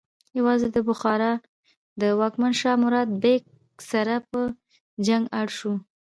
یوازې 0.37 0.67
د 0.75 0.77
بخارا 0.87 1.33
د 2.01 2.03
واکمن 2.19 2.53
شاه 2.61 2.77
مراد 2.83 3.09
بیک 3.23 3.43
سره 3.91 4.15
په 4.29 4.41
جنګ 5.05 5.23
اړ 5.39 5.47
شو. 5.57 5.73